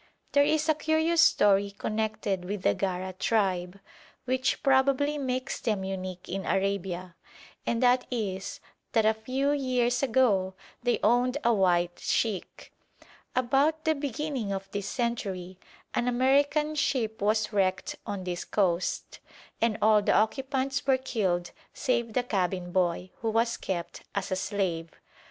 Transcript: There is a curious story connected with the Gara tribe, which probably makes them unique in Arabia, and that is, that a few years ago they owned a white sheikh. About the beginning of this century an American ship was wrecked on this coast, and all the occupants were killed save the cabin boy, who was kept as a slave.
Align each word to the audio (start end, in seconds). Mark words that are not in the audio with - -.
There 0.31 0.43
is 0.43 0.67
a 0.67 0.73
curious 0.73 1.21
story 1.21 1.75
connected 1.77 2.43
with 2.45 2.63
the 2.63 2.73
Gara 2.73 3.13
tribe, 3.13 3.79
which 4.25 4.63
probably 4.63 5.19
makes 5.19 5.59
them 5.59 5.83
unique 5.83 6.27
in 6.27 6.43
Arabia, 6.43 7.13
and 7.67 7.83
that 7.83 8.07
is, 8.09 8.59
that 8.93 9.05
a 9.05 9.13
few 9.13 9.51
years 9.51 10.01
ago 10.01 10.55
they 10.81 10.99
owned 11.03 11.37
a 11.43 11.53
white 11.53 11.99
sheikh. 11.99 12.73
About 13.35 13.85
the 13.85 13.93
beginning 13.93 14.51
of 14.51 14.67
this 14.71 14.87
century 14.89 15.59
an 15.93 16.07
American 16.07 16.73
ship 16.73 17.21
was 17.21 17.53
wrecked 17.53 17.95
on 18.03 18.23
this 18.23 18.43
coast, 18.43 19.19
and 19.61 19.77
all 19.83 20.01
the 20.01 20.13
occupants 20.15 20.87
were 20.87 20.97
killed 20.97 21.51
save 21.75 22.13
the 22.13 22.23
cabin 22.23 22.71
boy, 22.71 23.11
who 23.21 23.29
was 23.29 23.55
kept 23.55 24.01
as 24.15 24.31
a 24.31 24.35
slave. 24.35 24.89